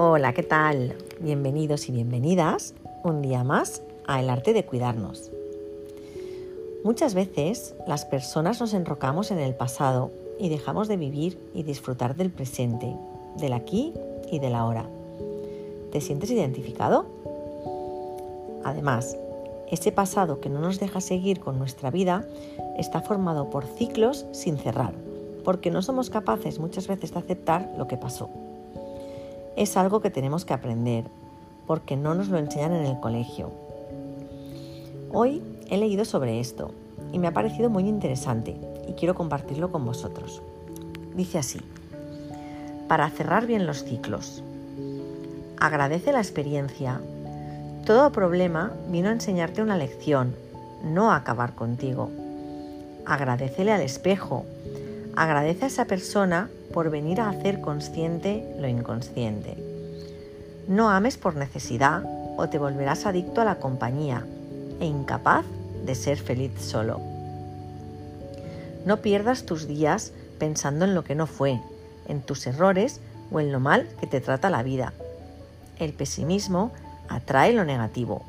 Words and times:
Hola, 0.00 0.32
¿qué 0.32 0.44
tal? 0.44 0.94
Bienvenidos 1.18 1.88
y 1.88 1.92
bienvenidas 1.92 2.72
un 3.02 3.20
día 3.20 3.42
más 3.42 3.82
a 4.06 4.20
El 4.20 4.30
arte 4.30 4.52
de 4.52 4.64
cuidarnos. 4.64 5.32
Muchas 6.84 7.14
veces 7.14 7.74
las 7.84 8.04
personas 8.04 8.60
nos 8.60 8.74
enrocamos 8.74 9.32
en 9.32 9.40
el 9.40 9.56
pasado 9.56 10.12
y 10.38 10.50
dejamos 10.50 10.86
de 10.86 10.98
vivir 10.98 11.36
y 11.52 11.64
disfrutar 11.64 12.14
del 12.14 12.30
presente, 12.30 12.94
del 13.38 13.52
aquí 13.52 13.92
y 14.30 14.38
del 14.38 14.54
ahora. 14.54 14.88
¿Te 15.90 16.00
sientes 16.00 16.30
identificado? 16.30 17.06
Además, 18.62 19.16
ese 19.68 19.90
pasado 19.90 20.40
que 20.40 20.48
no 20.48 20.60
nos 20.60 20.78
deja 20.78 21.00
seguir 21.00 21.40
con 21.40 21.58
nuestra 21.58 21.90
vida 21.90 22.24
está 22.78 23.00
formado 23.00 23.50
por 23.50 23.64
ciclos 23.64 24.26
sin 24.30 24.58
cerrar, 24.58 24.94
porque 25.42 25.72
no 25.72 25.82
somos 25.82 26.08
capaces 26.08 26.60
muchas 26.60 26.86
veces 26.86 27.12
de 27.12 27.18
aceptar 27.18 27.74
lo 27.76 27.88
que 27.88 27.96
pasó 27.96 28.30
es 29.58 29.76
algo 29.76 30.00
que 30.00 30.10
tenemos 30.10 30.44
que 30.44 30.54
aprender, 30.54 31.04
porque 31.66 31.96
no 31.96 32.14
nos 32.14 32.28
lo 32.28 32.38
enseñan 32.38 32.72
en 32.74 32.86
el 32.86 33.00
colegio. 33.00 33.50
Hoy 35.10 35.42
he 35.68 35.76
leído 35.76 36.04
sobre 36.04 36.38
esto 36.38 36.70
y 37.12 37.18
me 37.18 37.26
ha 37.26 37.32
parecido 37.32 37.68
muy 37.68 37.88
interesante 37.88 38.56
y 38.86 38.92
quiero 38.92 39.16
compartirlo 39.16 39.72
con 39.72 39.84
vosotros. 39.84 40.42
Dice 41.16 41.38
así, 41.38 41.58
para 42.86 43.10
cerrar 43.10 43.48
bien 43.48 43.66
los 43.66 43.82
ciclos, 43.82 44.44
agradece 45.58 46.12
la 46.12 46.20
experiencia. 46.20 47.00
Todo 47.84 48.12
problema 48.12 48.72
vino 48.88 49.08
a 49.08 49.12
enseñarte 49.12 49.60
una 49.60 49.76
lección, 49.76 50.36
no 50.84 51.10
a 51.10 51.16
acabar 51.16 51.56
contigo. 51.56 52.10
Agradecele 53.06 53.72
al 53.72 53.80
espejo. 53.80 54.44
Agradece 55.18 55.64
a 55.64 55.66
esa 55.66 55.86
persona 55.86 56.48
por 56.72 56.90
venir 56.90 57.20
a 57.20 57.28
hacer 57.28 57.60
consciente 57.60 58.54
lo 58.60 58.68
inconsciente. 58.68 59.56
No 60.68 60.90
ames 60.90 61.16
por 61.16 61.34
necesidad 61.34 62.04
o 62.36 62.48
te 62.48 62.60
volverás 62.60 63.04
adicto 63.04 63.40
a 63.40 63.44
la 63.44 63.56
compañía 63.56 64.24
e 64.78 64.86
incapaz 64.86 65.44
de 65.84 65.96
ser 65.96 66.18
feliz 66.18 66.52
solo. 66.60 67.00
No 68.86 68.98
pierdas 68.98 69.44
tus 69.44 69.66
días 69.66 70.12
pensando 70.38 70.84
en 70.84 70.94
lo 70.94 71.02
que 71.02 71.16
no 71.16 71.26
fue, 71.26 71.60
en 72.06 72.22
tus 72.22 72.46
errores 72.46 73.00
o 73.32 73.40
en 73.40 73.50
lo 73.50 73.58
mal 73.58 73.88
que 73.98 74.06
te 74.06 74.20
trata 74.20 74.50
la 74.50 74.62
vida. 74.62 74.92
El 75.80 75.94
pesimismo 75.94 76.70
atrae 77.08 77.52
lo 77.52 77.64
negativo. 77.64 78.22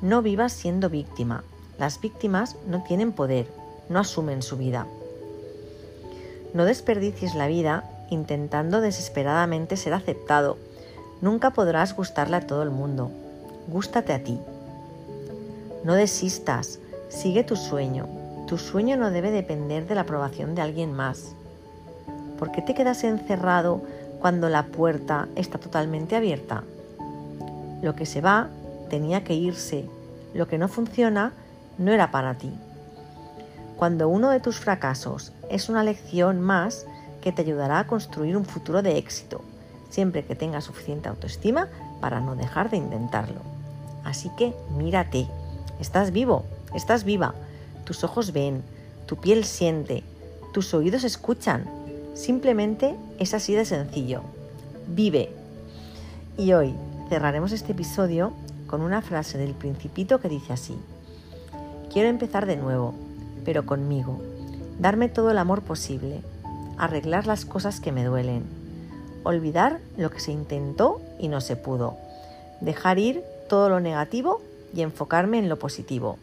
No 0.00 0.22
vivas 0.22 0.54
siendo 0.54 0.88
víctima. 0.88 1.44
Las 1.78 2.00
víctimas 2.00 2.56
no 2.66 2.82
tienen 2.84 3.12
poder, 3.12 3.52
no 3.90 3.98
asumen 3.98 4.40
su 4.40 4.56
vida. 4.56 4.86
No 6.56 6.64
desperdicies 6.64 7.34
la 7.34 7.48
vida 7.48 7.84
intentando 8.08 8.80
desesperadamente 8.80 9.76
ser 9.76 9.92
aceptado. 9.92 10.56
Nunca 11.20 11.50
podrás 11.50 11.94
gustarle 11.94 12.36
a 12.36 12.46
todo 12.46 12.62
el 12.62 12.70
mundo. 12.70 13.10
Gústate 13.68 14.14
a 14.14 14.24
ti. 14.24 14.40
No 15.84 15.92
desistas, 15.92 16.78
sigue 17.10 17.44
tu 17.44 17.56
sueño. 17.56 18.06
Tu 18.46 18.56
sueño 18.56 18.96
no 18.96 19.10
debe 19.10 19.30
depender 19.32 19.86
de 19.86 19.96
la 19.96 20.00
aprobación 20.00 20.54
de 20.54 20.62
alguien 20.62 20.94
más. 20.94 21.34
¿Por 22.38 22.52
qué 22.52 22.62
te 22.62 22.72
quedas 22.72 23.04
encerrado 23.04 23.82
cuando 24.18 24.48
la 24.48 24.62
puerta 24.62 25.28
está 25.36 25.58
totalmente 25.58 26.16
abierta? 26.16 26.64
Lo 27.82 27.94
que 27.94 28.06
se 28.06 28.22
va 28.22 28.48
tenía 28.88 29.24
que 29.24 29.34
irse. 29.34 29.84
Lo 30.32 30.48
que 30.48 30.56
no 30.56 30.68
funciona 30.68 31.34
no 31.76 31.92
era 31.92 32.10
para 32.10 32.32
ti. 32.32 32.50
Cuando 33.76 34.08
uno 34.08 34.30
de 34.30 34.40
tus 34.40 34.58
fracasos 34.58 35.32
es 35.50 35.68
una 35.68 35.84
lección 35.84 36.40
más 36.40 36.86
que 37.20 37.32
te 37.32 37.42
ayudará 37.42 37.78
a 37.78 37.86
construir 37.86 38.36
un 38.36 38.44
futuro 38.44 38.82
de 38.82 38.96
éxito, 38.96 39.42
siempre 39.90 40.24
que 40.24 40.34
tengas 40.34 40.64
suficiente 40.64 41.08
autoestima 41.08 41.68
para 42.00 42.20
no 42.20 42.36
dejar 42.36 42.70
de 42.70 42.78
intentarlo. 42.78 43.40
Así 44.04 44.30
que 44.36 44.54
mírate, 44.76 45.26
estás 45.80 46.10
vivo, 46.10 46.44
estás 46.74 47.04
viva, 47.04 47.34
tus 47.84 48.02
ojos 48.02 48.32
ven, 48.32 48.62
tu 49.06 49.16
piel 49.16 49.44
siente, 49.44 50.02
tus 50.52 50.72
oídos 50.72 51.04
escuchan. 51.04 51.64
Simplemente 52.14 52.96
es 53.18 53.34
así 53.34 53.54
de 53.54 53.64
sencillo. 53.64 54.22
Vive. 54.88 55.30
Y 56.38 56.52
hoy 56.52 56.74
cerraremos 57.08 57.52
este 57.52 57.72
episodio 57.72 58.32
con 58.66 58.80
una 58.80 59.02
frase 59.02 59.36
del 59.36 59.52
principito 59.52 60.20
que 60.20 60.28
dice 60.28 60.52
así. 60.52 60.76
Quiero 61.92 62.08
empezar 62.08 62.46
de 62.46 62.56
nuevo, 62.56 62.94
pero 63.46 63.64
conmigo, 63.64 64.20
darme 64.80 65.08
todo 65.08 65.30
el 65.30 65.38
amor 65.38 65.62
posible, 65.62 66.20
arreglar 66.76 67.28
las 67.28 67.44
cosas 67.44 67.80
que 67.80 67.92
me 67.92 68.04
duelen, 68.04 68.42
olvidar 69.22 69.78
lo 69.96 70.10
que 70.10 70.18
se 70.18 70.32
intentó 70.32 71.00
y 71.20 71.28
no 71.28 71.40
se 71.40 71.54
pudo, 71.54 71.96
dejar 72.60 72.98
ir 72.98 73.22
todo 73.48 73.68
lo 73.68 73.78
negativo 73.78 74.42
y 74.74 74.82
enfocarme 74.82 75.38
en 75.38 75.48
lo 75.48 75.60
positivo, 75.60 76.18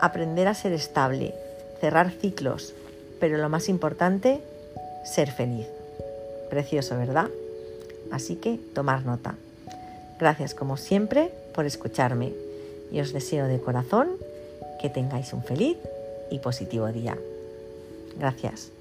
aprender 0.00 0.48
a 0.48 0.54
ser 0.54 0.72
estable, 0.72 1.34
cerrar 1.78 2.10
ciclos, 2.10 2.72
pero 3.20 3.36
lo 3.36 3.50
más 3.50 3.68
importante, 3.68 4.40
ser 5.04 5.30
feliz. 5.30 5.66
Precioso, 6.48 6.96
¿verdad? 6.96 7.28
Así 8.10 8.36
que 8.36 8.58
tomar 8.74 9.04
nota. 9.04 9.34
Gracias 10.18 10.54
como 10.54 10.78
siempre 10.78 11.30
por 11.54 11.66
escucharme. 11.66 12.32
Y 12.90 13.00
os 13.00 13.12
deseo 13.12 13.46
de 13.46 13.60
corazón 13.60 14.08
que 14.80 14.88
tengáis 14.88 15.32
un 15.32 15.42
feliz 15.42 15.76
y 16.30 16.38
positivo 16.38 16.86
día. 16.92 17.16
Gracias. 18.18 18.72